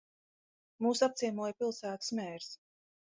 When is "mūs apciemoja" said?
0.85-1.57